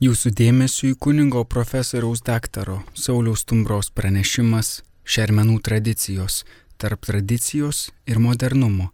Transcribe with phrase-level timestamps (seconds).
[0.00, 6.38] Jūsų dėmesio į kunigo profesoriaus daktaro Sauliaus Tumbros pranešimas Šermenų tradicijos
[6.80, 8.86] tarp tradicijos ir modernumo.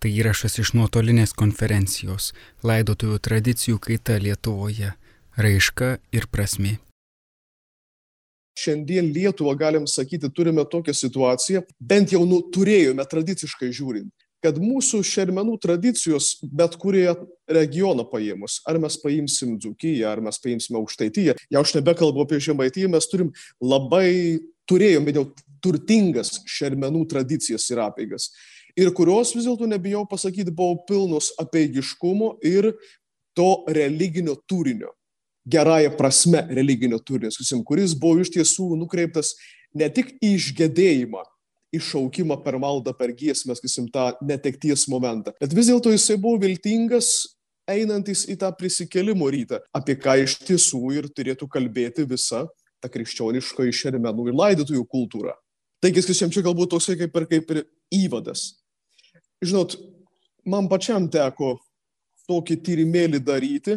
[0.00, 2.30] Tai įrašas iš nuotolinės konferencijos
[2.64, 4.94] Laidotuvių tradicijų kaita Lietuvoje-
[5.44, 6.78] raiška ir prasme.
[8.56, 15.00] Šiandien Lietuvą, galim sakyti, turime tokią situaciją, bent jau nu, turėjome tradiciškai žiūrint, kad mūsų
[15.06, 17.08] šermenų tradicijos bet kurie
[17.50, 22.90] regioną paėmus, ar mes paimsim Dzukiją, ar mes paimsime Aukštaityją, jau aš nebekalbu apie Žemaitiją,
[22.92, 23.32] mes turim
[23.62, 25.26] labai, turėjome jau
[25.64, 28.30] turtingas šermenų tradicijas ir apeigas.
[28.76, 32.74] Ir kurios vis dėlto nebijau pasakyti buvo pilnos apeigiškumo ir
[33.36, 34.92] to religinio turinio.
[35.46, 37.30] Gerąją prasme religinio turinio,
[37.64, 39.36] kuris buvo iš tiesų nukreiptas
[39.76, 41.22] ne tik į išgėdėjimą,
[41.74, 45.34] iššaukimą per maldą, per giesmę, sakysim, tą netekties momentą.
[45.40, 50.82] Bet vis dėlto jisai buvo viltingas einantis į tą prisikėlimo rytą, apie ką iš tiesų
[50.94, 52.44] ir turėtų kalbėti visa
[52.80, 55.34] ta krikščioniška išermenų ir laidotųjų kultūra.
[55.82, 57.62] Taigi, sakysim, čia galbūt toksai kaip ir, kaip ir
[57.94, 58.48] įvadas.
[59.44, 59.76] Žinot,
[60.48, 61.56] man pačiam teko
[62.30, 63.76] tokį tyrimėlį daryti,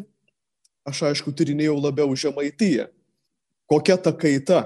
[0.88, 2.88] aš aišku tyrinėjau labiau žemaityje.
[3.70, 4.64] Kokia ta kaita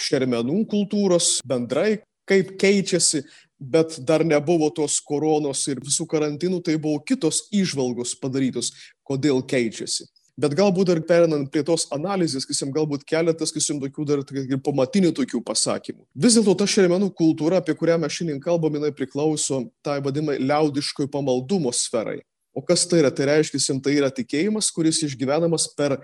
[0.00, 3.22] šermenų kultūros bendrai, kaip keičiasi,
[3.56, 8.72] bet dar nebuvo tos koronos ir visų karantinų, tai buvo kitos išvalgos padarytos,
[9.06, 10.08] kodėl keičiasi.
[10.36, 15.14] Bet galbūt dar perinant prie tos analizės, kisim, galbūt keletas, kisim, tokių dar ir pamatinių
[15.16, 16.02] tokių pasakymų.
[16.12, 21.08] Vis dėlto ta šermenų kultūra, apie kurią mes šiandien kalbame, jinai priklauso tai vadinamai liaudiškoj
[21.14, 22.18] pamaldumo sferai.
[22.52, 23.08] O kas tai yra?
[23.12, 25.96] Tai reiškia, tai yra tikėjimas, kuris išgyvenamas per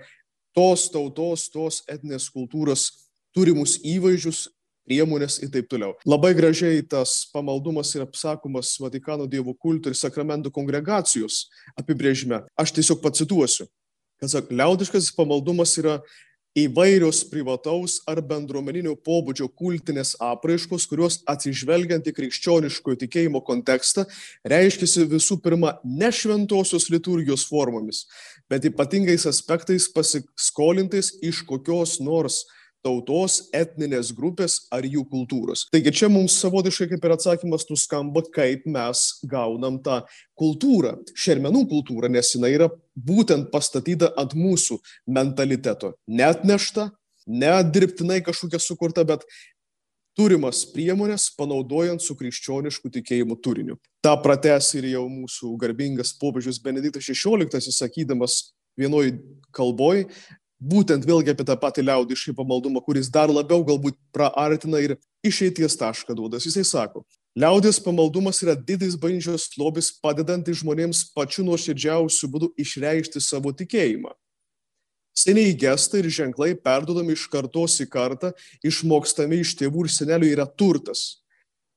[0.57, 2.89] tos tautos, tos etinės kultūros
[3.37, 4.47] turimus įvaizdžius
[4.87, 5.95] priemonės ir taip toliau.
[6.07, 11.47] Labai gražiai tas pamaldumas yra apsakomas Vatikano Dievo kultų ir sakramentų kongregacijos
[11.79, 12.43] apibrėžime.
[12.59, 13.69] Aš tiesiog pacituosiu,
[14.21, 15.99] kad sak, liaudiškas pamaldumas yra
[16.53, 24.05] įvairios privataus ar bendruomeninio pobūdžio kultinės apraiškos, kurios atsižvelgiant į krikščioniškojo tikėjimo kontekstą
[24.45, 28.03] reiškia visų pirma ne šventosios liturgijos formomis,
[28.49, 32.43] bet ypatingais aspektais pasiskolintais iš kokios nors
[32.83, 35.65] tautos, etninės grupės ar jų kultūros.
[35.73, 40.01] Taigi čia mums savotiškai kaip ir atsakymas nuskamba, kaip mes gaunam tą
[40.39, 44.79] kultūrą, šermenų kultūrą, nes jinai yra būtent pastatyta ant mūsų
[45.15, 45.93] mentaliteto.
[46.07, 46.89] Net nešta,
[47.27, 49.23] ne dirbtinai kažkokia sukurta, bet
[50.17, 53.79] turimas priemonės panaudojant su krikščionišku tikėjimu turiniu.
[54.03, 59.15] Ta prates ir jau mūsų garbingas popiežius Benediktas XVI, sakydamas vienoj
[59.53, 60.07] kalboj,
[60.63, 66.15] būtent vėlgi apie tą patį liaudiškai pamaldumą, kuris dar labiau galbūt praartina ir išeities tašką
[66.15, 66.39] duoda.
[66.39, 67.03] Jisai sako,
[67.35, 74.13] liaudės pamaldumas yra didis bažnyčios lobis, padedantis žmonėms pačiu nuoširdžiausiu būdu išreikšti savo tikėjimą.
[75.13, 78.31] Seniai gestai ir ženklai perdodami iš kartos į kartą,
[78.65, 81.21] išmokstami iš tėvų ir senelių yra turtas,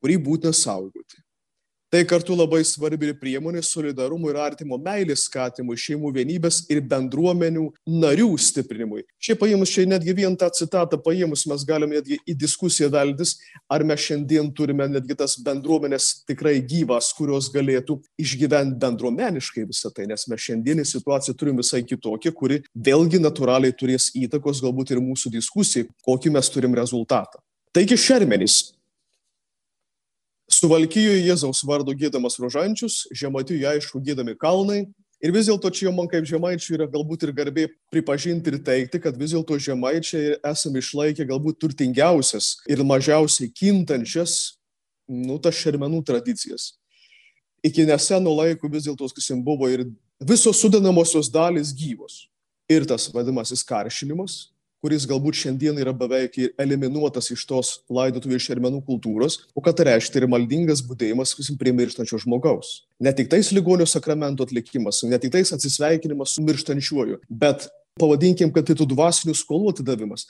[0.01, 1.26] kurį būtina saugoti.
[1.87, 7.69] Tai kartu labai svarbi ir priemonė solidarumo ir artimo meilės skatimui, šeimų vienybės ir bendruomenių
[7.87, 9.05] narių stiprinimui.
[9.23, 13.37] Šiaip paėmus, čia netgi vien tą citatą paėmus, mes galime netgi į diskusiją daltis,
[13.71, 20.11] ar mes šiandien turime netgi tas bendruomenės tikrai gyvas, kurios galėtų išgyventi bendruomeniškai visą tai,
[20.11, 25.37] nes mes šiandienį situaciją turim visai kitokią, kuri vėlgi natūraliai turės įtakos galbūt ir mūsų
[25.39, 27.39] diskusijai, kokį mes turim rezultatą.
[27.77, 28.76] Taigi šermenys
[30.47, 34.85] Suvalkijoje Jėzaus vardu gėdamas rožančius, žematijoje aišku gėdami kalnai.
[35.25, 39.17] Ir vis dėlto čia man kaip žemaičiai yra galbūt ir garbė pripažinti ir teikti, kad
[39.17, 44.59] vis dėlto žemaičiai esame išlaikę galbūt turtingiausias ir mažiausiai kintančias,
[45.09, 46.75] nu, tas šermenų tradicijas.
[47.65, 49.87] Iki neseno laiko vis dėlto, sakysim, buvo ir
[50.21, 52.27] visos sudedamosios dalys gyvos.
[52.71, 54.51] Ir tas vadinamasis karšinimas,
[54.87, 60.21] kuris galbūt šiandien yra beveik eliminuotas iš tos laidotuvių šermenų kultūros, o kad tai reiškia
[60.21, 62.85] ir maldingas būdėjimas prie mirštančio žmogaus.
[63.03, 67.67] Ne tik tais ligonio sakramento atlikimas, ne tik tais atsisveikinimas su mirštančiuoju, bet
[67.99, 70.29] pavadinkim, kad tai tų dvasinių skolų atidavimas.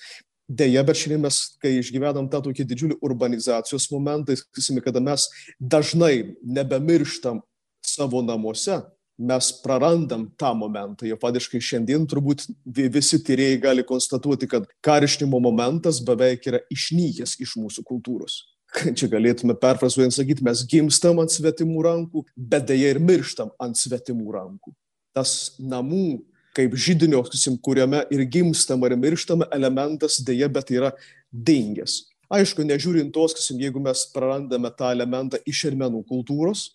[0.48, 5.26] Deja, bet šiandien mes, kai išgyvenam tą tokį didžiulį urbanizacijos momentą, sakysime, kada mes
[5.60, 7.42] dažnai nebemirštam
[7.84, 8.80] savo namuose,
[9.18, 11.06] mes prarandam tą momentą.
[11.08, 17.56] Jau padiškai šiandien turbūt visi tyrėjai gali konstatuoti, kad karštinimo momentas beveik yra išnykęs iš
[17.60, 18.42] mūsų kultūros.
[18.98, 24.34] Čia galėtume perfrazuojant sakyti, mes gimstam ant svetimų rankų, bet dėja ir mirštam ant svetimų
[24.36, 24.74] rankų.
[25.16, 26.20] Tas namų
[26.56, 27.22] kaip žydinio,
[27.64, 30.92] kuriame ir gimstama ir mirštama elementas dėja, bet yra
[31.32, 32.06] dingęs.
[32.32, 36.72] Aišku, nežiūrint tos, jeigu mes prarandame tą elementą iš šermenų kultūros,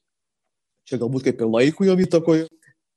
[0.90, 2.48] čia galbūt kaip ir laikų jo įtakoje,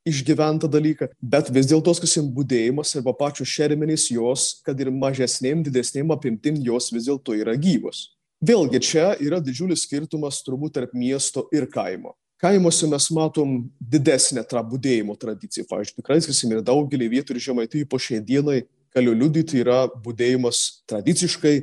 [0.04, 6.12] išgyventą dalyką, bet vis dėlto, sakysim, būdėjimas arba pačios šermenys jos, kad ir mažesnėm, didesnėm
[6.12, 8.10] apimtim, jos vis dėlto yra gyvos.
[8.44, 12.12] Vėlgi čia yra didžiulis skirtumas turbūt tarp miesto ir kaimo.
[12.42, 15.64] Kaimuose mes matom didesnę tą būdėjimo tradiciją.
[15.70, 20.84] Pavyzdžiui, tikrai, sakysim, ir daugelį vietų ir žemaitai po šiai dienai, galiu liudyti, yra būdėjimas
[20.90, 21.54] tradiciškai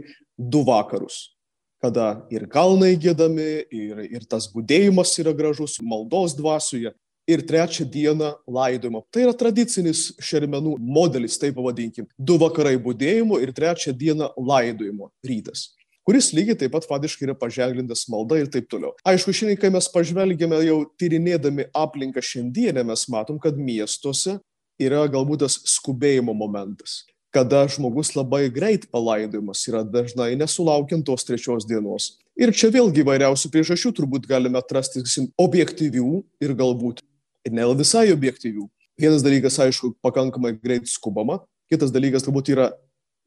[0.41, 1.27] du vakarus
[1.81, 6.93] kada ir kalnai gėdami, ir, ir tas būdėjimas yra gražus, maldos dvasioje.
[7.29, 9.03] Ir trečią dieną laidojimo.
[9.13, 12.07] Tai yra tradicinis šermenų modelis, taip pavadinkim.
[12.17, 15.69] Du vakarai būdėjimo ir trečią dieną laidojimo rytas
[16.01, 18.95] kuris lygiai taip pat fadiškai yra paženklintas malda ir taip toliau.
[19.07, 24.39] Aišku, šiandien, kai mes pažvelgiame jau tyrinėdami aplinką šiandienę, mes matom, kad miestuose
[24.81, 31.65] yra galbūt tas skubėjimo momentas kada žmogus labai greit palaidojamas yra dažnai nesulaukiant tos trečios
[31.67, 32.17] dienos.
[32.35, 35.03] Ir čia vėlgi įvairiausių priežasčių turbūt galime atrasti
[35.39, 37.01] objektyvių ir galbūt
[37.49, 38.67] ne visai objektyvių.
[38.99, 41.39] Vienas dalykas, aišku, pakankamai greit skubama,
[41.71, 42.67] kitas dalykas galbūt yra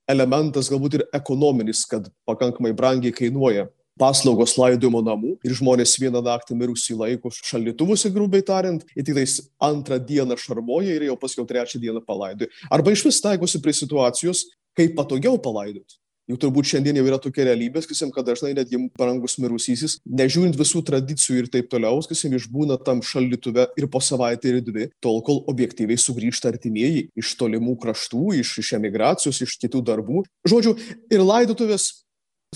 [0.08, 3.66] elementas, galbūt ir ekonominis, kad pakankamai brangiai kainuoja
[4.00, 9.40] paslaugos laidojimo namų ir žmonės vieną naktį mirusį laiko šaldytuvuose, grubiai tariant, ir tik tais
[9.62, 12.50] antrą dieną šarmoja ir jau paskui trečią dieną palaidoja.
[12.72, 16.00] Arba iš vis taikosi prie situacijos, kaip patogiau palaidoti.
[16.24, 20.80] Juk turbūt šiandien jau yra tokia realybė, sakysim, kad dažnai netgi brangus mirusysis, nežiūrint visų
[20.88, 25.42] tradicijų ir taip toliau, sakysim, išbūna tam šaldytuve ir po savaitę ir dvi, tol kol
[25.52, 30.24] objektyviai sugrįžta artimieji iš tolimų kraštų, iš, iš emigracijos, iš kitų darbų.
[30.48, 30.72] Žodžiu,
[31.12, 31.90] ir laidotuvės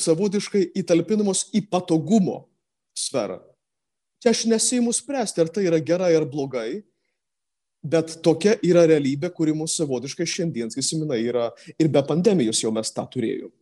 [0.00, 2.42] savotiškai įtalpinamos į patogumo
[2.96, 3.40] sferą.
[4.22, 6.82] Čia aš nesiimu spręsti, ar tai yra gerai ar blogai,
[7.86, 12.90] bet tokia yra realybė, kuri mūsų savotiškai šiandien, sakysim, yra ir be pandemijos jau mes
[12.94, 13.52] tą turėjom.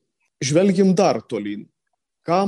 [0.44, 1.66] Žvelgim dar tolyn
[2.26, 2.40] ką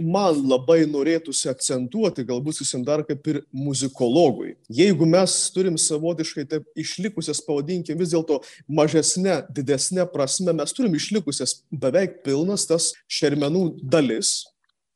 [0.00, 4.54] man labai norėtųsi akcentuoti, galbūt susim dar kaip ir muzikologui.
[4.72, 11.60] Jeigu mes turim savotiškai taip išlikusias, pavadinkim vis dėlto mažesnė, didesnė prasme, mes turim išlikusias
[11.70, 14.38] beveik pilnas tas šermenų dalis,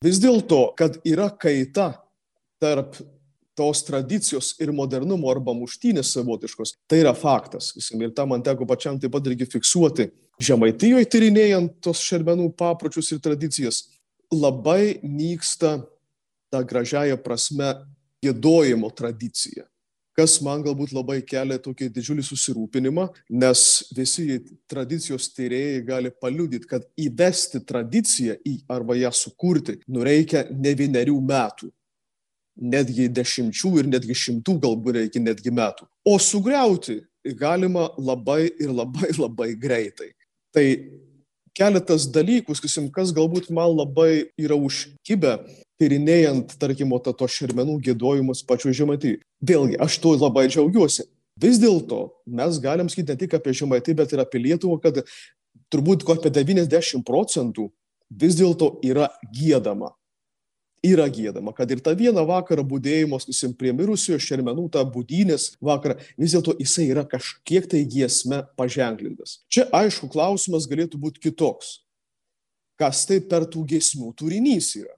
[0.05, 1.93] vis dėlto, kad yra kaita
[2.61, 2.97] tarp
[3.61, 7.75] tos tradicijos ir modernumo arba muštynės savotiškos, tai yra faktas.
[7.93, 10.09] Ir tą man teko pačiam taip pat irgi fiksuoti.
[10.41, 13.83] Žemaitijoje tyrinėjant tos šermenų papročius ir tradicijas,
[14.33, 15.81] labai nyksta
[16.51, 17.75] ta gražiaja prasme
[18.25, 19.67] gėdojimo tradicija.
[20.19, 23.07] Kas man galbūt labai kelia tokį didžiulį susirūpinimą,
[23.41, 23.61] nes
[23.97, 31.15] visi tradicijos tyrėjai gali paliudyti, kad įvesti tradiciją į, arba ją sukurti nureikia ne vienerių
[31.31, 31.71] metų,
[32.61, 35.87] netgi dešimčių ir netgi šimtų galbūt reikia netgi metų.
[36.05, 37.01] O sugriauti
[37.39, 40.11] galima labai ir labai labai greitai.
[40.53, 40.67] Tai
[41.61, 45.37] keletas dalykų, sakysim, kas galbūt man labai yra užkibę,
[45.81, 49.19] tyrinėjant, tarkim, to, to šermenų gėdojimus pačiu žemaitį.
[49.45, 51.07] Vėlgi, aš tuo labai džiaugiuosi.
[51.41, 55.01] Vis dėlto mes galim sakyti ne tik apie žemaitį, bet ir apie Lietuvą, kad
[55.73, 57.71] turbūt apie 90 procentų
[58.11, 59.95] vis dėlto yra gėdama
[60.85, 65.99] yra gėdama, kad ir tą vieną vakarą būdėjimo, sakysim, prie mirusiojo šermenų, tą būdynės vakarą,
[66.21, 69.41] vis dėlto jisai yra kažkiek tai giesme paženklintas.
[69.53, 71.81] Čia aišku klausimas galėtų būti kitoks.
[72.81, 74.95] Kas tai per tų giesmių turinys yra?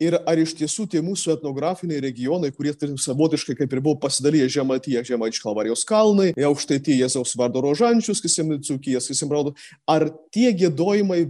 [0.00, 5.02] Ir ar iš tiesų tie mūsų etnografiniai regionai, kurie savotiškai kaip ir buvo pasidalyję Žematyje,
[5.10, 9.52] Žemaičių Kalvarijos kalnai, aukštai Jėzaus vardo rožančius, kisim Dzukijas, kisim Raudo,
[9.84, 11.26] ar tie gėdojimai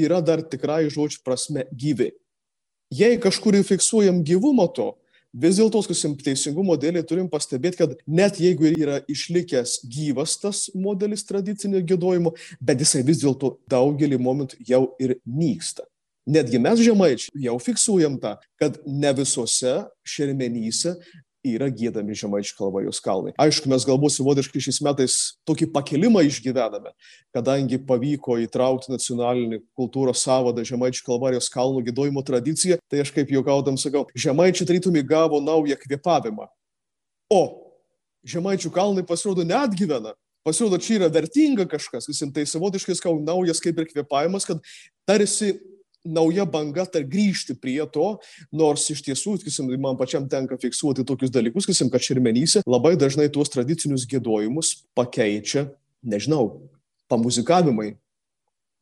[0.00, 2.14] yra dar tikrai žodžių prasme gyvi?
[2.92, 4.92] Jei kažkur fiksuojam gyvumą to,
[5.36, 11.26] vis dėlto, sakysim, teisingumo dėlį turim pastebėti, kad net jeigu yra išlikęs gyvas tas modelis
[11.28, 15.84] tradicinio gėdojimo, bet jisai vis dėlto daugelį momentų jau ir nyksta.
[16.26, 20.96] Netgi mes žemaičiai jau fiksuojam tą, kad ne visose šermenyse
[21.54, 23.34] yra gėdami žemaičių kalba jos kalnai.
[23.40, 25.16] Aišku, mes galbūt savotiškai šiais metais
[25.48, 26.92] tokį pakelimą išgyvename,
[27.36, 33.78] kadangi pavyko įtraukti nacionalinį kultūros savadą žemaičių kalvarijos kalnų gėdojimo tradiciją, tai aš kaip juokaudam
[33.80, 36.48] sakau, žemaičiai tarytum įgavo naują kvėpavimą.
[37.32, 37.42] O
[38.26, 40.14] žemaičių kalnai pasirodo neatgyvena.
[40.46, 44.60] Pasirodo, čia yra vertinga kažkas, visim tai savotiškai skau naujas kaip ir kvėpavimas, kad
[45.08, 45.56] tarsi
[46.06, 48.16] nauja banga tar grįžti prie to,
[48.54, 53.28] nors iš tiesų, sakysim, man pačiam tenka fiksuoti tokius dalykus, sakysim, kad šermenyse labai dažnai
[53.32, 55.66] tuos tradicinius gėdojimus pakeičia,
[56.06, 56.68] nežinau,
[57.10, 57.94] pamuzikavimai,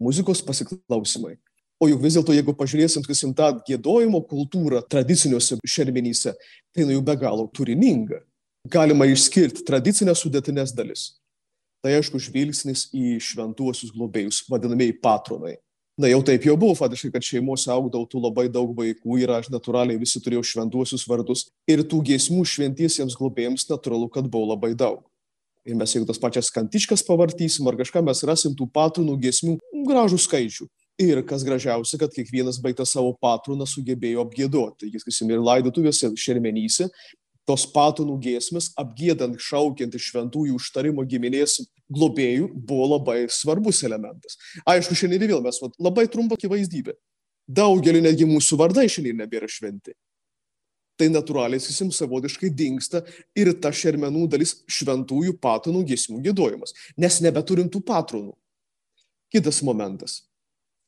[0.01, 1.37] muzikos pasiklausimai.
[1.83, 6.33] O juk vis dėlto, jeigu pažiūrėsim, sakysim, tą gėdojimo kultūrą tradiciniuose šermenyse,
[6.73, 8.23] tai nu jau be galo turininga.
[8.71, 11.11] Galima išskirti tradicinės sudėtinės dalis.
[11.85, 15.59] Tai aišku, žvilgsnis į šventuosius globėjus, vadinamieji patronai
[15.95, 19.47] Na jau taip jau buvo, faktiškai, kad šeimose augdavo tų labai daug vaikų ir aš
[19.55, 25.05] natūraliai visi turėjau šventuosius vardus ir tų giesmų šventiesiems globėjams natūralu, kad buvo labai daug.
[25.65, 29.55] Ir mes jeigu tas pačias kantiškas pavartysim ar kažką, mes rasim tų patronų giesmių
[29.87, 30.67] gražų skaičių.
[31.05, 34.91] Ir kas gražiausia, kad kiekvienas baigtas savo patroną sugebėjo apgėdoti.
[34.91, 36.91] Jis, sakysim, ir laidotuvėse šermenyse
[37.49, 41.61] tos patonų giesmės, apgėdant, šaukiant iš šventųjų užtarimo giminės
[41.93, 44.39] globėjų, buvo labai svarbus elementas.
[44.69, 46.97] Aišku, šiandien vėl mes vat, labai trumpa akivaizdybė.
[47.45, 49.93] Daugelį netgi mūsų vardai šiandien nebėra šventi.
[50.97, 53.03] Tai natūraliai, sakysim, savotiškai dinksta
[53.37, 58.33] ir ta šermenų dalis šventųjų patonų giesmų gėdojimas, nes nebeturim tų patronų.
[59.35, 60.23] Kitas momentas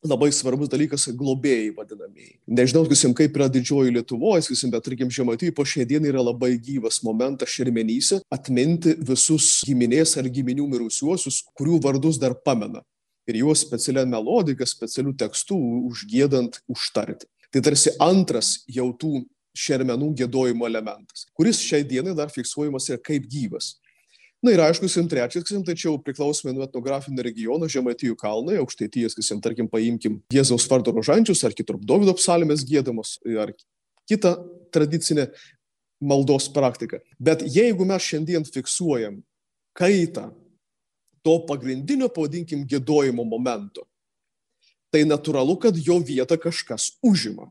[0.09, 2.39] labai svarbus dalykas- globėjai vadinamieji.
[2.49, 6.59] Nežinau, sakysim, kaip yra didžioji Lietuvoje, sakysim, bet, tarkim, žemaitijai po šią dieną yra labai
[6.59, 12.83] gyvas momentas šermenyse atminti visus giminės ar giminių mirusiuosius, kurių vardus dar pamena.
[13.27, 15.57] Ir juos specialią melodiką, specialių tekstų
[15.91, 17.27] užgėdant užtarti.
[17.53, 19.25] Tai tarsi antras jau tų
[19.57, 23.77] šermenų gėdojimo elementas, kuris šiai dienai dar fiksuojamas yra kaip gyvas.
[24.45, 29.41] Na ir aišku, sim trečias, sim, tačiau priklausomai nuo etnografinio regiono, Žemaitijų kalnai, aukštaitijas, sim,
[29.43, 33.55] tarkim, paimkim Jėzaus vardo rožančius ar kitur Dovido psalmės gėdamos ar
[34.07, 34.37] kitą
[34.75, 35.31] tradicinę
[36.05, 37.01] maldos praktiką.
[37.19, 39.23] Bet jeigu mes šiandien fiksuojam
[39.77, 40.29] kaitą
[41.25, 43.87] to pagrindinio, pavadinkim, gėdojimo momento,
[44.95, 47.49] tai natūralu, kad jo vietą kažkas užima.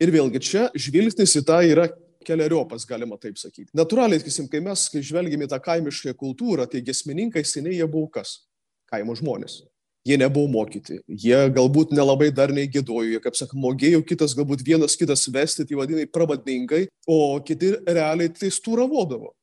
[0.00, 1.88] Ir vėlgi čia žvilgsnis į tą yra
[2.26, 3.70] keliariopas, galima taip sakyti.
[3.76, 8.40] Natūraliai, sakysim, kai mes kai žvelgime tą kaimišką kultūrą, tai gesmininkai seniai jie buvo kas?
[8.90, 9.62] Kaimo žmonės.
[10.08, 14.96] Jie nebuvo mokyti, jie galbūt nelabai dar neįgėdojo, jie, kaip sakoma, mokėjo kitas, galbūt vienas
[14.96, 19.34] kitas vesti, tai vadinai pravadingai, o kiti realiai tai stūravodavo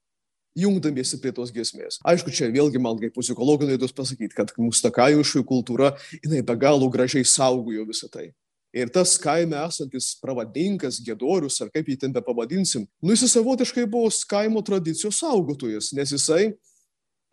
[0.57, 1.99] jungdamiesi prie tos giesmės.
[2.07, 5.93] Aišku, čia vėlgi man kaip psichologui norėtų pasakyti, kad mūsų ta kaimiškų kultūra,
[6.23, 8.31] jinai be galo gražiai saugojo visą tai.
[8.75, 14.11] Ir tas kaime esantis pravadinkas, gedorius, ar kaip jį ten pavadinsim, nu jis savotiškai buvo
[14.29, 16.51] kaimo tradicijos saugotojas, nes jisai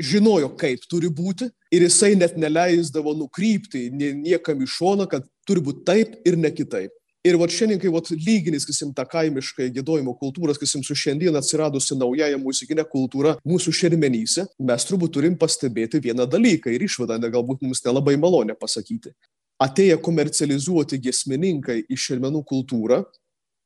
[0.00, 5.84] žinojo, kaip turi būti ir jisai net neleisdavo nukrypti niekam į šoną, kad turi būti
[5.86, 6.94] taip ir ne kitaip.
[7.24, 11.96] Ir va šiandien, kai vat, lyginis, kasim, tą kaimišką gėdojimo kultūrą, kasim, su šiandien atsiradusi
[11.96, 17.64] naujaja muzikinė kultūra mūsų šermenyse, mes turbūt turim pastebėti vieną dalyką ir išvadą, ne galbūt
[17.64, 19.14] mums nelabai malonę pasakyti
[19.62, 23.02] atėję komercializuoti giesmininkai į šermenų kultūrą,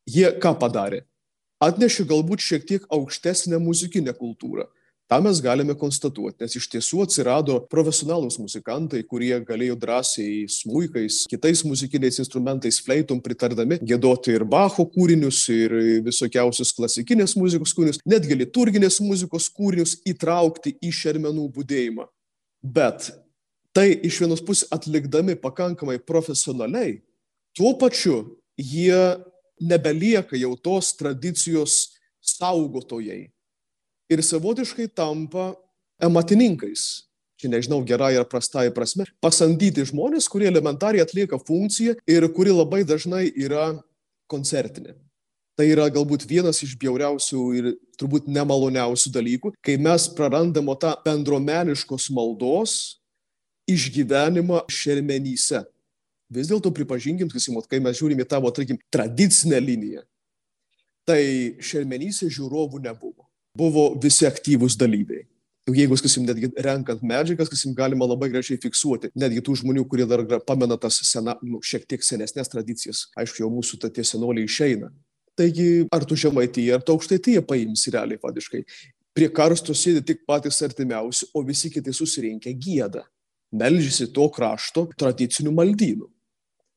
[0.08, 1.04] jie ką padarė?
[1.64, 4.68] Atnešė galbūt šiek tiek aukštesnę muzikinę kultūrą.
[5.08, 11.62] Ta mes galime konstatuoti, nes iš tiesų atsirado profesionalūs muzikantai, kurie galėjo drąsiai smūkais, kitais
[11.64, 15.72] muzikiniais instrumentais, fleitom pritardami gėdoti ir Bacho kūrinius, ir
[16.04, 22.04] visokiausius klasikinės muzikos kūrinius, netgi liturginės muzikos kūrinius įtraukti į šermenų būdėjimą.
[22.76, 23.08] Bet
[23.76, 26.98] tai iš vienos pusės atlikdami pakankamai profesionaliai,
[27.56, 29.18] tuo pačiu jie
[29.60, 33.28] nebelieka jau tos tradicijos saugotojai
[34.08, 35.52] ir savotiškai tampa
[36.02, 37.04] amatininkais.
[37.38, 39.04] Čia nežinau, gerai ar prastai prasme.
[39.22, 43.76] Pasamdyti žmonės, kurie elementariai atlieka funkciją ir kuri labai dažnai yra
[44.26, 44.96] koncertinė.
[45.58, 52.10] Tai yra galbūt vienas iš bjauriausių ir turbūt nemaloniausių dalykų, kai mes prarandamo tą bendromeniškos
[52.14, 52.74] maldos
[53.68, 55.62] išgyvenimą šermenyse.
[56.28, 60.02] Vis dėlto pripažinkim, kasimot, kai mes žiūrime tavo, tarkim, tradicinę liniją,
[61.08, 61.22] tai
[61.64, 63.24] šermenyse žiūrovų nebuvo.
[63.56, 65.24] Buvo visi aktyvūs dalyviai.
[65.68, 70.22] Jeigu, sakysim, netgi renkant medžiagas, sakysim, galima labai gražiai fiksuoti, netgi tų žmonių, kurie dar
[70.48, 74.88] pamena tas sena, nu, šiek tiek senesnės tradicijas, aišku, jau mūsų tie senoliai išeina.
[75.36, 78.62] Taigi, ar tu žemaityje, ar tu aukštaityje paimsi realiai padiškai.
[79.16, 83.04] Prie karsto sėdi tik patys artimiausi, o visi kiti susirinkę gėda
[83.54, 86.08] melžiasi to krašto tradicinių maldynų.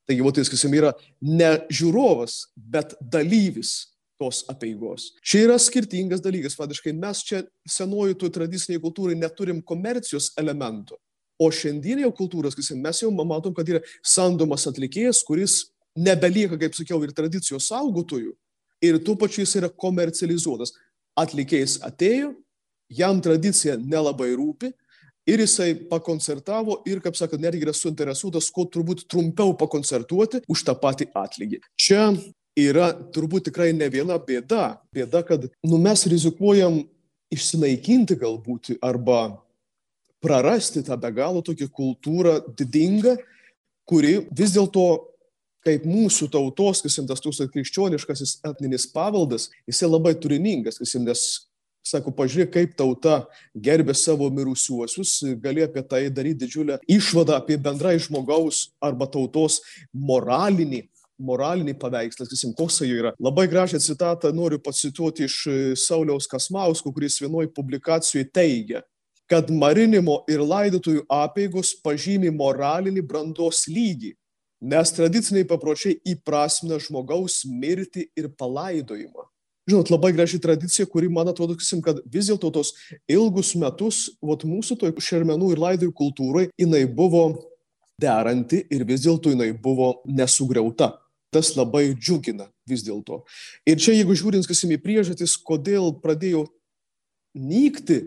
[0.10, 0.92] Taigi, va, tai sakysim, yra
[1.24, 5.12] ne žiūrovas, bet dalyvis tos apieigos.
[5.26, 10.98] Čia yra skirtingas dalykas, vadiškai mes čia senojų tų tradiciniai kultūrai neturim komercijos elementų.
[11.42, 16.78] O šiandien jau kultūros, sakysim, mes jau matom, kad yra sandomas atlikėjas, kuris nebelieka, kaip
[16.78, 18.36] sakiau, ir tradicijos saugotojų.
[18.86, 20.76] Ir tuo pačiu jis yra komercializuotas.
[21.18, 22.36] Atlikėjas atėjo,
[22.94, 24.70] jam tradicija nelabai rūpi,
[25.30, 30.76] ir jisai pakoncertavo ir, kaip sakant, netgi yra suinteresuotas, kuo turbūt trumpiau pakoncertuoti už tą
[30.82, 31.62] patį atlygį.
[31.80, 32.10] Čia
[32.60, 34.82] yra turbūt tikrai ne viena bėda.
[34.94, 36.82] Bėda, kad nu, mes rizikuojam
[37.32, 39.40] išsinaikinti galbūt arba
[40.22, 43.16] prarasti tą be galo tokią kultūrą didingą,
[43.90, 45.08] kuri vis dėlto
[45.66, 51.51] kaip mūsų tautos, kasim tas tūkstas krikščioniškasis etninis paveldas, jisai labai turiningas, kasim, nes
[51.82, 53.24] Sako, pažiūrėk, kaip tauta
[53.58, 59.60] gerbė savo mirusiuosius, gali apie tai daryti didžiulę išvadą apie bendrai žmogaus arba tautos
[59.92, 60.86] moralinį
[61.22, 63.12] moralinį paveikslą, sakysim, koks jis yra.
[63.22, 65.36] Labai gražią citatą noriu pacituoti iš
[65.84, 68.82] Sauliaus Kasmausko, kuris vienoje publikacijoje teigia,
[69.30, 74.16] kad marinimo ir laidotųjų apėgos pažymi moralinį brandos lygį,
[74.62, 79.21] nes tradiciniai papročiai įprasmina žmogaus mirtį ir palaidojimą
[79.70, 82.74] žinot, labai graži tradicija, kuri, man atrodo, kad vis dėlto tos
[83.10, 87.26] ilgus metus, vat mūsų toj šermenų ir laidojų kultūrai, jinai buvo
[88.02, 90.96] deranti ir vis dėlto jinai buvo nesugriauta.
[91.32, 93.22] Tas labai džiugina vis dėlto.
[93.64, 96.50] Ir čia, jeigu žiūrint, sakysim, į priežastis, kodėl pradėjo
[97.40, 98.02] nykti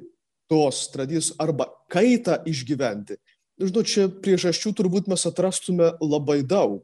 [0.50, 3.16] tos tradicijos arba kaitą išgyventi,
[3.62, 6.82] žinot, čia priežasčių turbūt mes atrastume labai daug.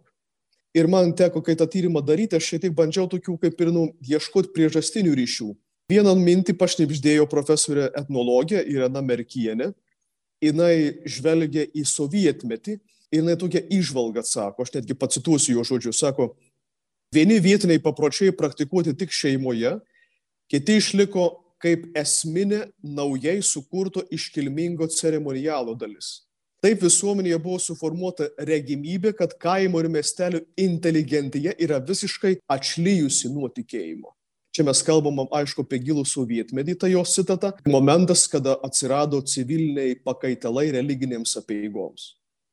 [0.77, 3.89] Ir man teko, kai tą tyrimą daryti, aš šiek tiek bandžiau tokių kaip ir nu,
[4.07, 5.49] ieškoti priežastinių ryšių.
[5.91, 9.73] Vieną mintį pašnipždėjo profesorė etnologė Irena Merkienė.
[10.41, 16.31] Jis žvelgia į sovietmetį ir jinai tokia išvalga sako, aš netgi pacituosiu jo žodžius, sako,
[17.12, 19.75] vieni vietiniai papročiai praktikuoti tik šeimoje,
[20.49, 21.27] kiti išliko
[21.61, 26.29] kaip esminė naujai sukurto iškilmingo ceremonialo dalis.
[26.61, 34.12] Taip visuomenėje buvo suformuota regimybė, kad kaimo ir miestelio inteligentija yra visiškai atšlyjusi nuo tikėjimo.
[34.52, 40.67] Čia mes kalbam, aišku, apie gilų sovietmetį, tai jos citata, momentas, kada atsirado civiliniai pakaitalai
[40.75, 42.11] religinėms apieigoms.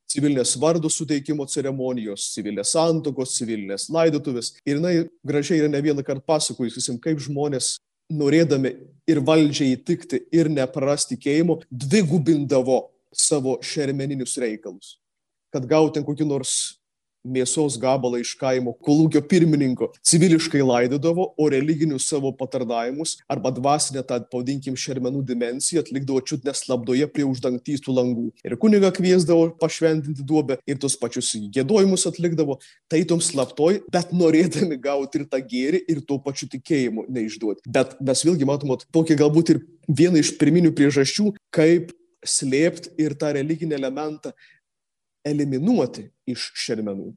[0.08, 4.54] Civilinės vardų suteikimo ceremonijos, civilinės santokos, civilinės laidotuvės.
[4.64, 4.94] Ir jinai
[5.28, 7.74] gražiai yra ne vieną kartą pasakojusi, kaip žmonės
[8.08, 8.78] norėdami
[9.10, 12.86] ir valdžiai įtikti, ir neprarasti tikėjimo, dvigubindavo
[13.20, 14.98] savo šermeninius reikalus.
[15.54, 16.58] Kad gautum kokį nors
[17.28, 24.20] mėsos gabalą iš kaimo kolūkio pirmininko civiliškai laidodavo, o religinius savo patarnavimus arba dvasinę tą,
[24.32, 28.28] pavadinkim, šermenų dimensiją atlikdavo čiut neslapdoje prie uždangtystų langų.
[28.48, 32.60] Ir kuniga kviesdavo pašventinti duobę ir tos pačius gėdojimus atlikdavo,
[32.92, 37.66] tai tom slaptoj, bet norėdami gauti ir tą gėrį ir tuo pačiu tikėjimu neišduoti.
[37.68, 41.92] Bet mes vėlgi matomot tokį galbūt ir vieną iš pirminių priežasčių, kaip
[42.30, 44.34] slėpti ir tą religinį elementą
[45.28, 47.12] eliminuoti iš šermenų.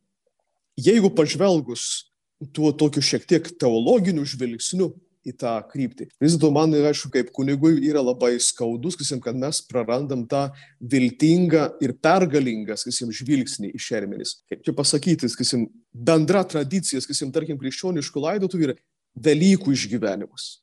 [0.81, 2.11] Jeigu pažvelgus
[2.57, 4.91] tuo tokiu šiek tiek teologiniu žvilgsniu
[5.27, 6.07] į tą kryptį.
[6.23, 10.47] Vis dėlto man, aišku, kaip kunigui yra labai skaudus, kasim, kad mes prarandam tą
[10.81, 14.39] viltingą ir pergalingą, sakysim, žvilgsnį į šermenis.
[14.49, 18.79] Kaip čia pasakyti, sakysim, bendra tradicija, sakysim, tarkim, krikščioniškų laidotų yra
[19.21, 20.61] Velykų išgyvenimas.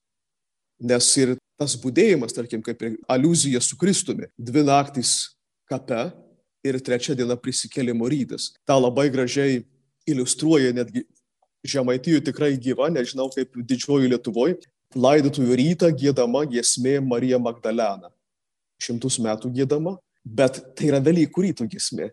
[0.87, 5.33] Nes ir tas būdėjimas, tarkim, kaip aluzija su Kristumi, dvi naktys
[5.69, 6.11] kape
[6.65, 8.51] ir trečia diena prisikėlimo rytas.
[8.67, 9.63] Ta labai gražiai
[10.07, 11.05] iliustruoja netgi
[11.67, 14.59] Žemaitijų tikrai gyva, nežinau kaip didžioji Lietuvoje,
[14.95, 18.11] laidotųjų rytą gėdama giesmė Marija Magdalena.
[18.79, 22.11] Šimtus metų gėdama, bet tai yra Velykų ryto giesmė.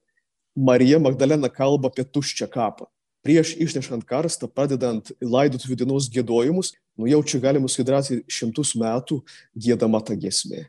[0.57, 2.89] Marija Magdalena kalba apie tuščią kapą
[3.25, 9.23] prieš išnešant karstą, pradedant laidotuvių dienos gėdojimus, nu jau čia galima skaidrati šimtus metų
[9.57, 10.67] gėdama ta giesmė.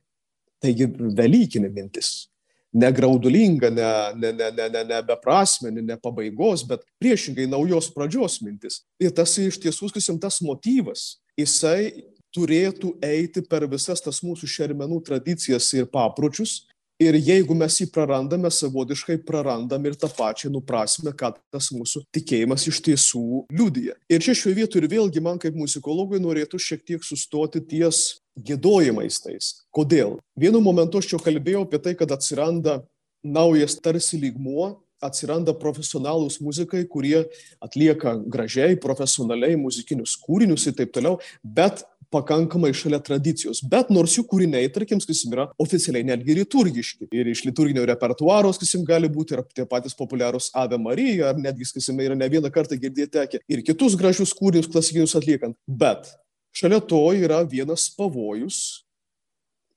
[0.63, 2.29] Taigi Velykinė mintis.
[2.75, 8.41] Ne graudulinga, ne, ne, ne, ne, ne, ne beprasmenė, ne pabaigos, bet priešingai naujos pradžios
[8.43, 8.81] mintis.
[8.99, 11.93] Ir tas iš tiesų, sakysim, tas motyvas, jisai
[12.35, 16.65] turėtų eiti per visas tas mūsų šermenų tradicijas ir papročius
[17.01, 22.63] Ir jeigu mes jį prarandame, savotiškai prarandam ir tą pačią nuprasme, kad tas mūsų tikėjimas
[22.71, 23.97] iš tiesų liūdija.
[24.07, 29.19] Ir čia šioje vietoje ir vėlgi man kaip muzikologui norėtų šiek tiek sustoti ties gėdojimais
[29.23, 29.51] tais.
[29.75, 30.21] Kodėl?
[30.39, 32.79] Vienu momentu aš jau kalbėjau apie tai, kad atsiranda
[33.27, 37.25] naujas tarsi lygmuo, atsiranda profesionalūs muzikai, kurie
[37.63, 41.83] atlieka gražiai, profesionaliai muzikinius kūrinius ir taip toliau, bet
[42.15, 43.61] pakankamai šalia tradicijos.
[43.71, 47.09] Bet nors jų kūriniai, tarkim, sakysim, yra oficialiai netgi liturgiški.
[47.15, 51.67] Ir iš liturginio repertuaro, sakysim, gali būti ir tie patys populiarūs Ave Marija, ar netgi,
[51.69, 53.41] sakysim, yra ne vieną kartą girdėti.
[53.51, 55.57] Ir kitus gražius kūrinius klasikinius atliekant.
[55.67, 56.09] Bet
[56.55, 58.85] šalia to yra vienas pavojus,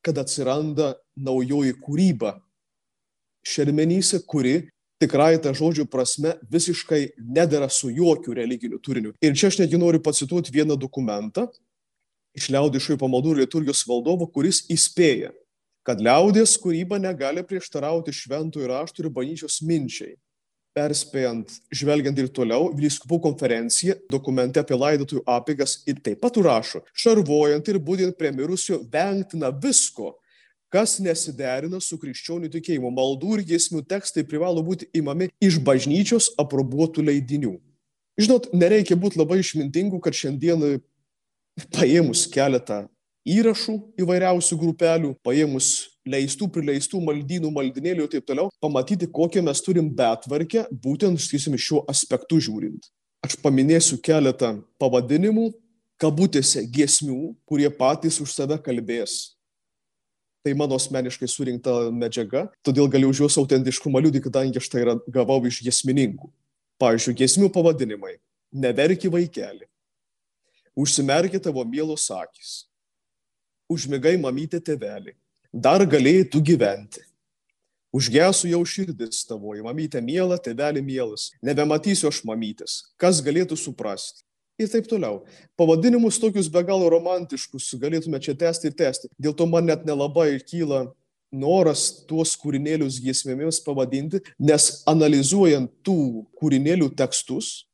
[0.04, 2.38] kad atsiranda naujoji kūryba
[3.46, 4.68] šermenyse, kuri
[5.02, 9.14] tikrai ta žodžių prasme visiškai nedara su jokių religiniu turiniu.
[9.22, 11.48] Ir čia aš netgi noriu pacituoti vieną dokumentą,
[12.36, 15.32] iš liaudiškųjų pamaldų ir liturgijos valdovo, kuris įspėja,
[15.86, 20.16] kad liaudės kūryba negali prieštarauti šventųjų raštų ir bažnyčios minčiai.
[20.76, 27.66] Perspėjant, žvelgiant ir toliau, Vyskupų konferencija dokumente apie laidotųjų apėgas ir taip pat rašo, šarvojant
[27.72, 30.12] ir būdint prie mirusio vengtina visko,
[30.70, 32.92] kas nesiderina su krikščionių tikėjimu.
[32.94, 37.56] Maldų ir giesmių tekstai privalo būti imami iš bažnyčios aprobuotų leidinių.
[38.20, 40.82] Žinot, nereikia būti labai išmintingu, kad šiandien
[41.74, 42.86] paėmus keletą
[43.28, 45.70] įrašų įvairiausių grupelių, paėmus
[46.08, 51.82] leistų, prileistų maldynų, maldinėlių ir taip toliau, pamatyti, kokią mes turim betvarkę, būtent, sakysim, šiuo
[51.90, 52.88] aspektu žiūrint.
[53.24, 55.50] Aš paminėsiu keletą pavadinimų,
[55.98, 59.34] kabutėse giesmių, kurie patys už save kalbės.
[60.46, 65.40] Tai mano asmeniškai surinkta medžiaga, todėl galiu už juos autentiškumą liūdį, kadangi aš tai gavau
[65.50, 66.30] iš giesmininkų.
[66.78, 68.14] Pavyzdžiui, giesmių pavadinimai.
[68.54, 69.66] Neverki vaikeli.
[70.78, 72.68] Užsimerki tavo mielos akis.
[73.66, 75.16] Užmigai mamytė tevelį.
[75.50, 77.02] Dar galėjai tu gyventi.
[77.90, 81.30] Užgesų jau širdis tavoji, mamytė miela, tevelį mielas.
[81.42, 82.82] Nebematysiu aš mamytės.
[83.00, 84.22] Kas galėtų suprasti?
[84.58, 85.24] Ir taip toliau.
[85.58, 89.10] Pavadinimus tokius be galo romantiškus galėtume čia tęsti ir tęsti.
[89.18, 90.84] Dėl to man net nelabai kyla
[91.34, 97.67] noras tuos kūrinėlius giesmėmis pavadinti, nes analizuojant tų kūrinėlių tekstus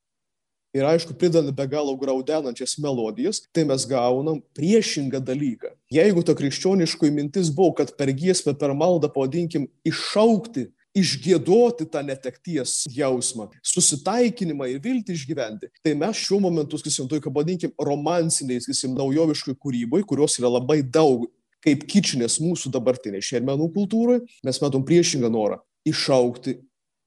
[0.75, 5.73] ir aišku, pridant be galo graudenančias melodijas, tai mes gaunam priešingą dalyką.
[5.95, 12.85] Jeigu ta krikščioniškoji mintis buvo, kad per giesmę, per maldą, pavadinkim, iššaukti išgėdoti tą netekties
[12.95, 15.71] jausmą, susitaikinimą ir viltį išgyventi.
[15.83, 21.27] Tai mes šiuo momentu, sakysim, toj, pavadinkim, romansiniai, sakysim, naujoviškai kūrybai, kurios yra labai daug
[21.65, 25.59] kaip kičinės mūsų dabartinė šermenų kultūrai, mes matom priešingą norą-
[25.93, 26.61] išaukti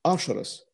[0.04, 0.67] ašaras,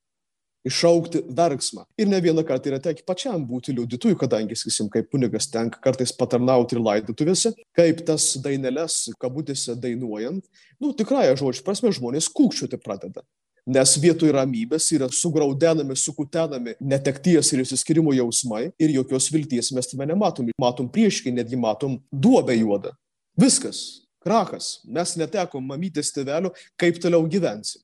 [0.68, 1.86] išaukti verksmą.
[2.00, 6.14] Ir ne vieną kartą yra tekę pačiam būti liudytojų, kadangi, sakysim, kaip kunigas tenka kartais
[6.16, 10.46] patarnauti ir laidotuvėse, kaip tas daineles, kabutėse dainuojant,
[10.82, 13.26] nu, tikrąją žodžių prasme žmonės kūkčiuoti pradeda.
[13.64, 20.08] Nes vietoj ramybės yra sugraudenami, sukutenami netekties ir įsiskirimo jausmai ir jokios vilties mes tame
[20.10, 20.50] nematom.
[20.60, 22.92] Matom prieškai, netgi matom duobę juodą.
[23.40, 27.80] Viskas, krachas, mes netekom mamytės tėvelio, kaip toliau gyvensim.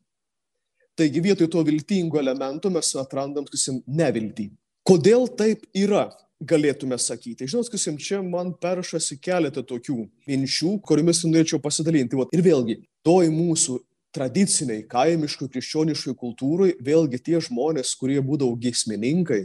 [0.99, 4.49] Taigi vietoj to viltingo elemento mes atrandam, sakysim, neviltį.
[4.88, 6.09] Kodėl taip yra?
[6.39, 7.47] galėtume sakyti.
[7.49, 12.15] Žinot, sakysim, čia man peršasi keletą tokių minčių, kuriomis norėčiau pasidalinti.
[12.35, 13.79] Ir vėlgi, toj mūsų
[14.15, 19.43] tradiciniai, kaimiškui, krikščioniškui kultūrai, vėlgi tie žmonės, kurie būdavo giesmininkai,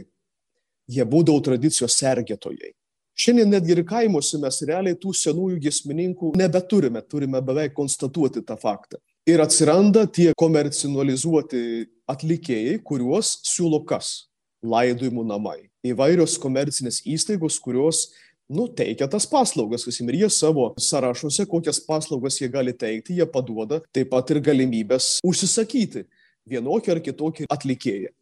[0.89, 2.71] jie būdavo tradicijos sergėtojai.
[3.15, 8.99] Šiandien netgi ir kaimuose mes realiai tų senųjų giesmininkų nebeturime, turime beveik konstatuoti tą faktą.
[9.25, 11.59] Ir atsiranda tie komercinalizuoti
[12.05, 14.27] atlikėjai, kuriuos siūlo kas?
[14.61, 15.63] Laidojimų namai.
[15.85, 18.03] Įvairios komercinės įstaigos, kurios
[18.45, 23.25] nu, teikia tas paslaugas, sakysim, ir jie savo sąrašuose, kokias paslaugas jie gali teikti, jie
[23.25, 26.05] paduoda taip pat ir galimybės užsisakyti
[26.45, 28.13] vienokį ar kitokį atlikėją.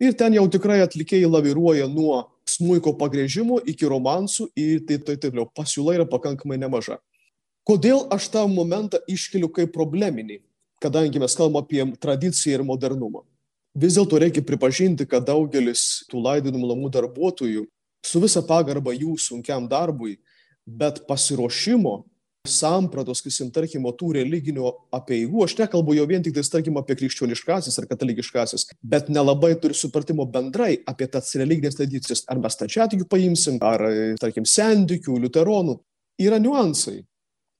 [0.00, 5.36] Ir ten jau tikrai atlikėjai laviruoja nuo smūko pagrėžimo iki romansų ir taip taip taip
[5.36, 5.50] toliau.
[5.52, 6.96] Pasiūla yra pakankamai nemaža.
[7.66, 10.38] Kodėl aš tą momentą iškeliu kaip probleminį,
[10.82, 13.24] kadangi mes kalbame apie tradiciją ir modernumą?
[13.76, 17.64] Vis dėlto reikia pripažinti, kad daugelis tų laidinimų namų darbuotojų
[18.06, 20.14] su visa pagarba jų sunkiam darbui,
[20.62, 22.04] bet pasiruošimo
[22.46, 27.80] sampratos, sakysim, tarkim, tų religinių apieigų, aš nekalbu jau vien tik, tai, tarkim, apie krikščioniškasis
[27.82, 33.58] ar katalikiškasis, bet nelabai turi supratimo bendrai apie tas religinės tradicijas, ar mes tačiatikių paimsim,
[33.58, 33.82] ar,
[34.22, 35.80] tarkim, sendikių, liuteronų.
[36.22, 37.02] Yra niuansai.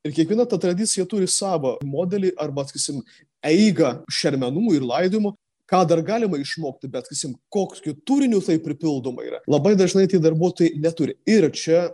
[0.06, 3.02] Ir kiekviena ta tradicija turi savo modelį arba, sakysim,
[3.42, 5.32] eigą šermenų ir laidojimų,
[5.66, 9.40] ką dar galima išmokti, bet, sakysim, kokiu turiniu tai pripildoma yra.
[9.50, 11.16] Labai dažnai tie darbuotojai neturi.
[11.26, 11.88] Ir čia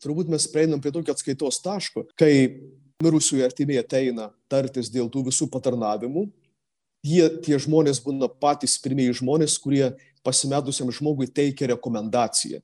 [0.00, 2.32] turbūt mes prieinam prie tokio atskaitos taško, kai
[3.04, 6.26] mirusiųjų artimieji ateina tartis dėl tų visų patarnavimų,
[7.06, 9.90] jie, tie žmonės būna patys pirmieji žmonės, kurie
[10.24, 12.60] pasimetusiam žmogui teikia rekomendaciją.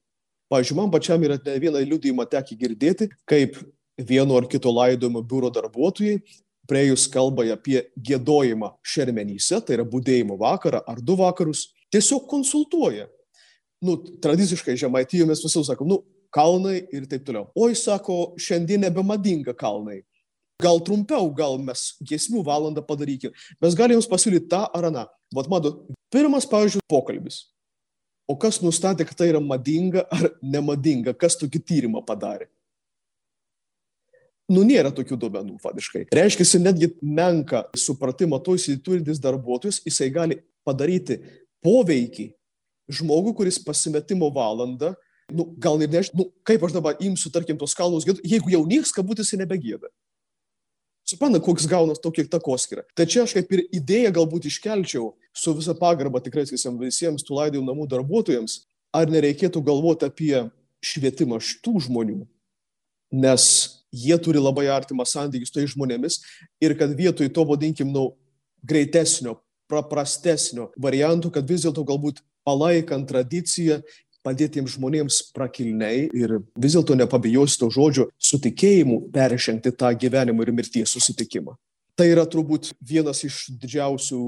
[0.53, 3.57] Pavyzdžiui, man pačiam yra ne vieną liūdėjimą tekę girdėti, kaip
[3.99, 6.21] vieno ar kito laidojimo biuro darbuotojai,
[6.67, 13.07] praėjus kalbai apie gėdojimą šermenyse, tai yra būdėjimo vakarą ar du vakarus, tiesiog konsultuoja.
[13.85, 16.01] Nu, tradiciškai žemaitijoje mes visų sakom, nu,
[16.35, 17.49] kalnai ir taip toliau.
[17.57, 20.03] Oi, sako, šiandien nebemadinga kalnai.
[20.63, 23.37] Gal trumpiau, gal mes giesmių valandą padarykime.
[23.61, 25.05] Mes galime jums pasiūlyti tą ar aną.
[25.37, 27.43] Vat matot, pirmas, pavyzdžiui, pokalbis.
[28.27, 32.49] O kas nustatė, kad tai yra madinga ar nemadinga, kas tokį tyrimą padarė?
[34.47, 36.05] Nu, nėra tokių duomenų, fadiškai.
[36.15, 41.19] Reiškia, netgi menka supratimą to įsiturintis darbuotojas, jisai gali padaryti
[41.67, 42.29] poveikį
[42.95, 44.93] žmogui, kuris pasimetimo valandą,
[45.35, 48.63] nu, gal ir nežinau, nu, kaip aš dabar imsiu, tarkim, tos kalnus gėdų, jeigu jau
[48.71, 49.91] nieks kabutėsi nebegėda.
[51.07, 52.83] Supranta, koks gaunas tokia takoskira.
[52.99, 57.63] Tai čia aš kaip ir idėją galbūt iškelčiau su visa pagarba tikrai visiems tų laidėjų
[57.67, 60.49] namų darbuotojams, ar nereikėtų galvoti apie
[60.83, 62.25] švietimą šitų žmonių.
[63.15, 63.45] Nes
[63.97, 66.21] jie turi labai artimą santykį su tais žmonėmis
[66.63, 68.11] ir kad vietoj to, vadinkim, nu,
[68.67, 69.39] greitesnio,
[69.71, 73.81] paprastesnio variantų, kad vis dėlto galbūt palaikant tradiciją,
[74.27, 80.53] padėti žmonėms prakilniai ir vis dėlto nepabijosiu to žodžio su tikėjimu peržengti tą gyvenimo ir
[80.55, 81.55] mirties susitikimą.
[81.97, 84.19] Tai yra turbūt vienas iš didžiausių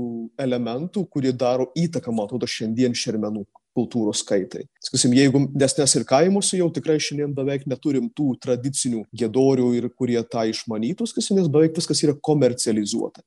[0.41, 3.43] elementų, kurie daro įtaką, man atrodo, šiandien šermenų
[3.79, 4.67] kultūros kaitai.
[4.83, 10.21] Sakysim, jeigu desnes ir kaimuose jau tikrai šiandien beveik neturim tų tradicinių gėdorių ir kurie
[10.27, 13.25] tą išmanytų, sakysim, nes beveik viskas yra komercializuota.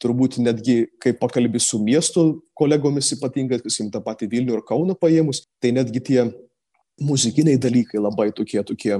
[0.00, 2.24] Turbūt netgi, kai pakalbė su miesto
[2.56, 6.22] kolegomis, ypatingai, sakysim, tą patį Vilnių ir Kauną paėmus, tai netgi tie
[7.02, 8.96] muzikiniai dalykai labai tokie, tokie,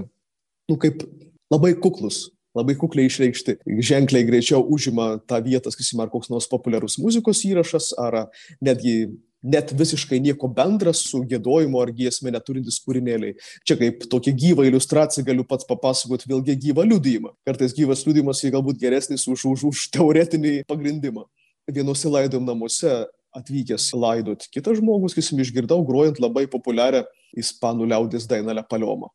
[0.68, 1.04] nu kaip
[1.52, 6.98] labai kuklus, labai kukliai išreikšti, ženkliai greičiau užima tą vietą, sakysim, ar koks nors populiarus
[7.00, 8.26] muzikos įrašas, ar
[8.64, 13.36] netgi net visiškai nieko bendra su gėdojimu ar giesme neturintis kūrinėliai.
[13.66, 17.34] Čia kaip tokia gyva iliustracija galiu pats papasakoti vėlgi gyvą liudijimą.
[17.46, 21.26] Kartais gyvas liudijimas yra galbūt geresnis už, už, už teoretinį pagrindimą.
[21.70, 23.02] Vienose laidojim namuose
[23.32, 27.04] atvykęs laidot kitas žmogus, kai išgirdau grojant labai populiarią
[27.38, 29.10] ispanų liaudės dainą Le Paloma.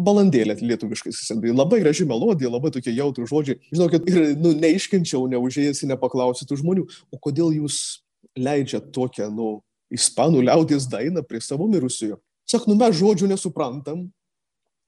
[0.00, 3.58] Balandėlė lietuviškai, tai labai graži melodija, labai tokie jautrų žodžiai.
[3.68, 8.00] Žinokit, ir nu, neiškenčiau, neužėjęs, nepaklausytų žmonių, o kodėl jūs
[8.38, 9.58] leidžia tokią, nu,
[9.90, 12.20] ispanų liaudės dainą prie savo mirusiojo.
[12.50, 14.08] Sak, nu mes žodžių nesuprantam,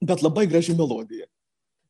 [0.03, 1.27] bet labai graži melodija.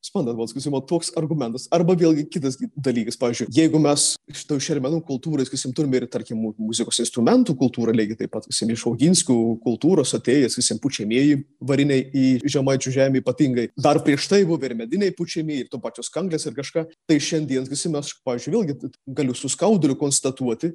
[0.03, 1.63] Suprantat, man sakysim, toks argumentas.
[1.71, 4.17] Arba vėlgi kitas dalykas, pavyzdžiui, jeigu mes
[4.49, 8.83] to šermenų kultūros, sakysim, turime ir, tarkim, muzikos instrumentų kultūrą, lygiai taip pat, sakysim, iš
[8.91, 11.39] auginskių kultūros atėjęs, sakysim, pučiamieji
[11.71, 13.69] variniai į žemaičių žemę ypatingai.
[13.79, 16.83] Dar prieš tai buvo ir mediniai pučiamieji, ir to pačios kanglės ir kažką.
[17.07, 20.73] Tai šiandien, sakysim, aš, pavyzdžiui, vėlgi galiu su skauduliu konstatuoti,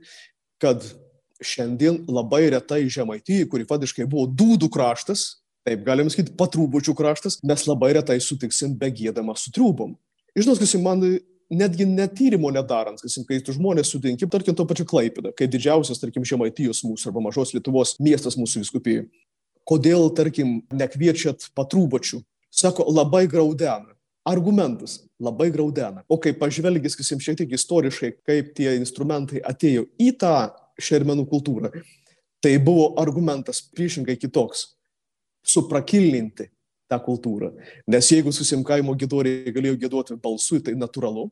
[0.62, 0.84] kad
[1.44, 7.66] šiandien labai retai Žemaitijai, kuri fadiškai buvo dūdų kraštas, taip galim sakyti, patrūbučių kraštas, mes
[7.68, 9.94] labai retai sutiksim begėdama su trūbom.
[10.38, 11.04] Žinot, kas man
[11.50, 16.26] netgi netyrimo nedarant, kas, kai tu žmonės sutinki, tarkim, to pačiu Klaipėdą, kai didžiausias, tarkim,
[16.28, 19.06] Žemaitijos mūsų arba mažos Lietuvos miestas mūsų viskupijai.
[19.68, 22.22] Kodėl, tarkim, nekviečiat patrūbučių?
[22.48, 23.94] Sako, labai graudena.
[24.28, 26.04] Argumentas labai graudena.
[26.08, 30.34] O kai pažvelgis, sakysim, šiek tiek istoriškai, kaip tie instrumentai atėjo į tą
[30.78, 31.72] šermenų kultūrą,
[32.42, 34.68] tai buvo argumentas priešingai kitoks-
[35.54, 36.48] suprakilninti
[36.88, 37.52] tą kultūrą.
[37.86, 41.30] Nes jeigu susimkaimo gėdoriai galėjo gėduoti balsu, tai natūralu,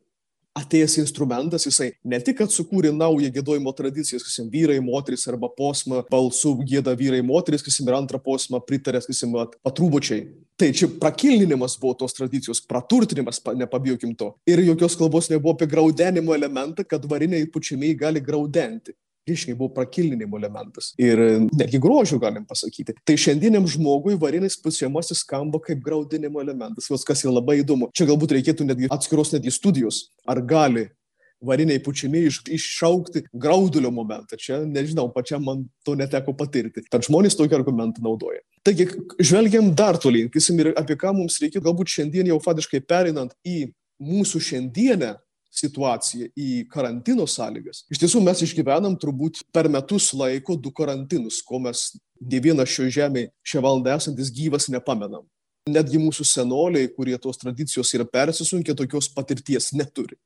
[0.56, 6.02] atėjęs instrumentas, jisai ne tik, kad sukūrė naują gėdojimo tradiciją, sakysim, vyrai, moteris arba posmą,
[6.10, 10.24] balsų gėda vyrai, moteris, sakysim, ir antrą posmą pritarė, sakysim, patrūbučiai.
[10.56, 14.30] Tai čia prakilninimas buvo tos tradicijos, praturtinimas, nepabijokim to.
[14.48, 20.38] Ir jokios kalbos nebuvo apie graudenimo elementą, kad variniai pučiamiai gali graudenti reiškia buvo prakilinimo
[20.38, 20.92] elementas.
[21.02, 22.94] Ir netgi grožių galim pasakyti.
[23.06, 26.88] Tai šiandieniam žmogui varinis pučiamasis skamba kaip graudinimo elementas.
[27.06, 27.90] Kas yra labai įdomu.
[27.96, 30.06] Čia galbūt reikėtų netgi atskiros netgi studijos.
[30.26, 30.88] Ar gali
[31.44, 34.38] variniai pučiami iš, iššaukti graudulio momentą.
[34.40, 36.84] Čia nežinau, pačiam man to neteko patirti.
[36.90, 38.40] Tad žmonės tokį argumentą naudoja.
[38.66, 38.88] Taigi,
[39.20, 43.68] žvelgiam dar tolyn, kisim ir apie ką mums reikia, galbūt šiandien jau fatiškai perinant į
[44.02, 45.14] mūsų šiandienę
[45.56, 47.84] situaciją į karantino sąlygas.
[47.92, 51.88] Iš tiesų mes išgyvenam turbūt per metus laiko du karantinus, ko mes
[52.20, 55.24] ne vienas šio žemėje šią valandą esantis gyvas nepamenam.
[55.66, 60.18] Netgi mūsų senoliai, kurie tos tradicijos yra persisunkę, tokios patirties neturi.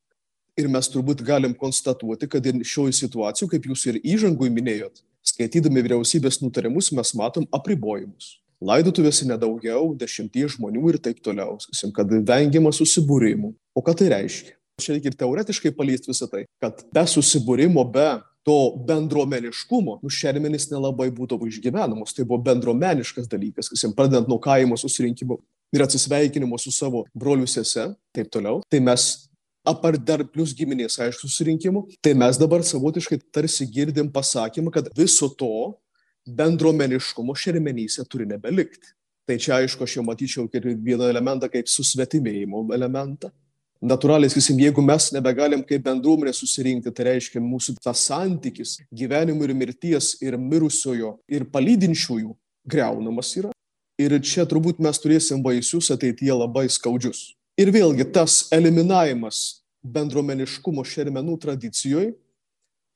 [0.59, 6.41] Ir mes turbūt galim konstatuoti, kad šioje situacijoje, kaip jūs ir įžangui minėjot, skaitydami vyriausybės
[6.43, 8.39] nutarimus mes matom apribojimus.
[8.61, 13.55] Laidotuvėse nedaugiau, dešimties žmonių ir taip toliau, sakysim, kad vengiama susibūrimų.
[13.73, 14.57] O ką tai reiškia?
[14.81, 18.09] čia reikia ir teoretiškai paliesti visą tai, kad be susibūrimo, be
[18.47, 18.57] to
[18.89, 22.15] bendruomeniškumo, nu šermenis nelabai būdavo išgyvenamos.
[22.17, 25.39] Tai buvo bendruomeniškas dalykas, kas jiems pradedant nuo kaimo susirinkimo
[25.77, 28.65] ir atsisveikinimo su savo broliu sese, taip toliau.
[28.73, 29.11] Tai mes
[29.66, 35.29] apart dar plus giminės, aišku, susirinkimų, tai mes dabar savotiškai tarsi girdim pasakymą, kad viso
[35.29, 35.75] to
[36.27, 38.94] bendruomeniškumo šermenyse turi nebelikti.
[39.29, 43.31] Tai čia aišku, aš jau matyčiau kaip vieną elementą kaip susvetimėjimo elementą.
[43.81, 49.55] Natūraliai sakysim jeigu mes nebegalim kaip bendruomenė susirinkti tai reiškia mūsų tas santykis gyvenimo ir
[49.57, 52.35] mirties ir mirusiojo ir palydinčiųjų
[52.68, 53.55] greunamas yra.
[54.01, 61.38] Ir čia turbūt mes turėsim vaisius ateityje labai skaudžius ir vėlgi tas eliminavimas bendruomeniškumo šermenų
[61.40, 62.11] tradicijoj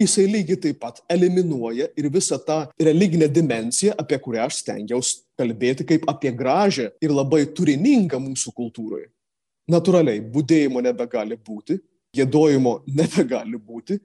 [0.01, 5.87] jisai lygiai taip pat eliminuoja ir visą tą religinę dimensiją, apie kurią aš stengiausi kalbėti
[5.87, 9.09] kaip apie gražią ir labai turiningą mūsų kultūroje
[9.71, 11.79] natūraliai būdėjimo nebegali būti,
[12.15, 14.01] gėdojimo nebegali būti.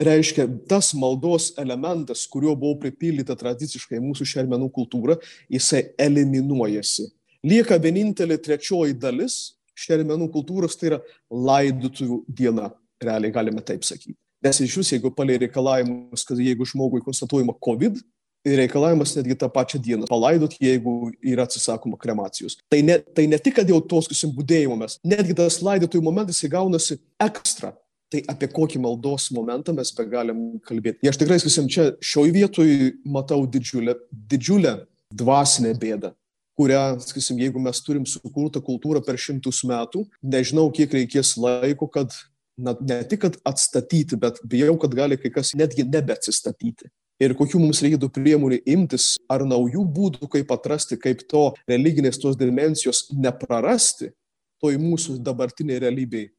[0.00, 5.18] Reiškia, tas maldos elementas, kuriuo buvo pripildyta tradiciškai mūsų šermenų kultūra,
[5.52, 7.10] jisai eliminuojasi.
[7.44, 11.00] Lieka vienintelė trečioji dalis šermenų kultūros, tai yra
[11.32, 12.70] laidotuvių diena,
[13.02, 14.18] realiai galime taip sakyti.
[14.44, 18.00] Nes iš jūs, jeigu palei reikalavimus, kad jeigu žmogui konstatuojama COVID,
[18.40, 22.56] Ir reikalavimas netgi tą pačią dieną palaidot, jeigu yra atsisakoma kremacijos.
[22.72, 26.40] Tai ne, tai ne tik, kad jau tos, kasim, būdėjimo mes, netgi tas laidotojų momentas
[26.48, 27.74] įgaunasi ekstra.
[28.10, 31.04] Tai apie kokį maldos momentą mes begalim kalbėti.
[31.04, 32.72] Ir aš tikrai, sakysim, čia šioj vietoj
[33.04, 33.94] matau didžiulę,
[34.32, 34.72] didžiulę
[35.20, 36.14] dvasinę bėdą
[36.60, 42.12] kurią, sakysim, jeigu mes turim sukurtą kultūrą per šimtus metų, nežinau, kiek reikės laiko, kad
[42.60, 46.90] na, ne tik atstatyti, bet bijau, kad gali kai kas netgi nebeatsistatyti.
[47.20, 52.38] Ir kokių mums reikėtų priemonių imtis, ar naujų būdų, kaip atrasti, kaip to religinės tos
[52.40, 54.12] dimensijos neprarasti,
[54.60, 56.30] toj mūsų dabartiniai realybei.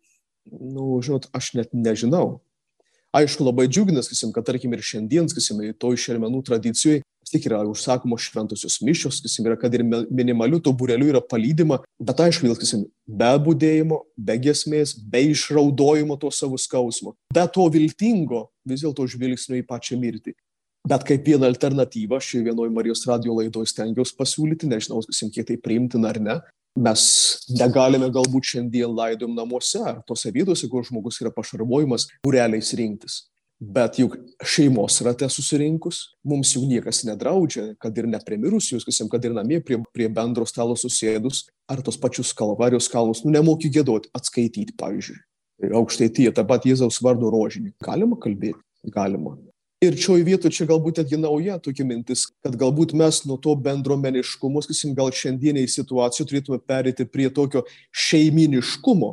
[0.49, 2.41] Nu, žinot, aš net nežinau.
[3.11, 8.23] Aišku, labai džiuginas, kad tarkim ir šiandien, sakysim, toj šermenų tradicijoje vis tiek yra užsakomos
[8.23, 12.85] šventosios mišios, sakysim, yra, kad ir minimaliu to bureliu yra palydima, bet aišku, vėl, sakysim,
[13.07, 19.59] be būdėjimo, be gesmės, be išraudojimo to savo skausmo, be to viltingo vis dėlto žvilgsnio
[19.59, 20.35] į pačią mirtį.
[20.87, 25.59] Bet kaip vieną alternatyvą šioje vienoje Marijos radio laidoje stengiausi pasiūlyti, nežinau, sakysim, kiek tai
[25.61, 26.39] priimtina ar ne,
[26.79, 27.01] mes
[27.51, 33.25] negalime galbūt šiandien laidom namuose ar tose vietose, kur žmogus yra pašarvojimas, bureliais rinktis.
[33.61, 39.59] Bet juk šeimos rate susirinkus, mums jau niekas nedraudžia, kad ir neprimirusius, kad ir namie
[39.61, 45.21] prie, prie bendro stalo susėdus, ar tos pačius kalvarijos kalnus, nu nemoki gėdoti, atskaityti, pavyzdžiui.
[45.77, 47.75] Aukštaityje, tą pat Jėzaus vardo rožinį.
[47.85, 48.57] Galima kalbėti?
[48.89, 49.37] Galima.
[49.81, 54.61] Ir šioje vietoje čia galbūt netgi nauja tokia mintis, kad galbūt mes nuo to bendruomeniškumo,
[54.61, 59.09] sakysim, gal šiandieniai situacijai turėtume perėti prie tokio šeiminiškumo,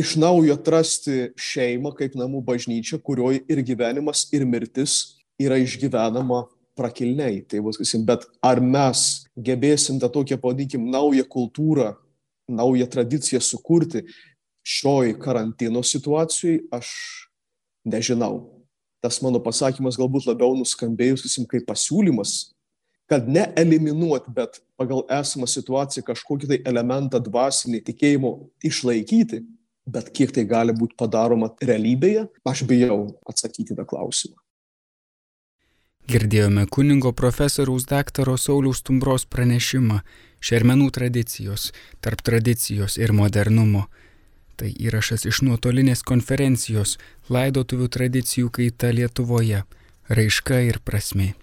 [0.00, 6.46] iš naujo atrasti šeimą kaip namų bažnyčią, kurioje ir gyvenimas, ir mirtis yra išgyvenama
[6.80, 7.44] prakilniai.
[7.44, 11.92] Tai bus, sakysim, bet ar mes gebėsim tą tokią, pavadinkim, naują kultūrą,
[12.48, 14.06] naują tradiciją sukurti
[14.64, 16.96] šioj karantino situacijai, aš
[17.84, 18.55] nežinau.
[19.04, 22.36] Tas mano pasakymas galbūt labiau nuskambėjus, sakysim, kaip pasiūlymas,
[23.10, 28.32] kad ne eliminuoti, bet pagal esamą situaciją kažkokį tai elementą dvasinį tikėjimo
[28.66, 29.44] išlaikyti,
[29.86, 34.36] bet kiek tai gali būti padaroma realybėje, aš bijau atsakyti tą klausimą.
[36.06, 40.02] Girdėjome kuningo profesoriaus daktaro Sauliaus Tumbros pranešimą
[40.46, 43.86] Šermenų tradicijos, tarp tradicijos ir modernumo.
[44.56, 46.96] Tai įrašas iš nuotolinės konferencijos
[47.28, 49.64] Laidotuvių tradicijų kaita Lietuvoje-
[50.16, 51.34] raiška ir prasme.